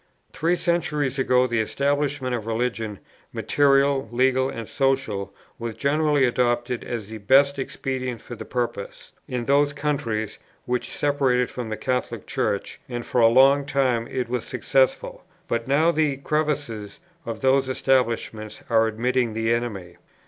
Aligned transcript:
Three 0.33 0.55
centuries 0.57 1.19
ago 1.19 1.45
the 1.45 1.59
establishment 1.61 2.33
of 2.33 2.47
religion, 2.47 2.97
material, 3.31 4.09
legal, 4.11 4.49
and 4.49 4.67
social, 4.67 5.31
was 5.59 5.75
generally 5.75 6.25
adopted 6.25 6.83
as 6.83 7.05
the 7.05 7.19
best 7.19 7.59
expedient 7.59 8.19
for 8.19 8.33
the 8.33 8.43
purpose, 8.43 9.11
in 9.27 9.45
those 9.45 9.73
countries 9.73 10.39
which 10.65 10.89
separated 10.89 11.51
from 11.51 11.69
the 11.69 11.77
Catholic 11.77 12.25
Church; 12.25 12.79
and 12.89 13.05
for 13.05 13.21
a 13.21 13.27
long 13.27 13.63
time 13.63 14.07
it 14.07 14.27
was 14.27 14.43
successful; 14.45 15.23
but 15.47 15.67
now 15.67 15.91
the 15.91 16.17
crevices 16.17 16.99
of 17.23 17.41
those 17.41 17.69
establishments 17.69 18.63
are 18.71 18.87
admitting 18.87 19.35
the 19.35 19.53
enemy. 19.53 19.97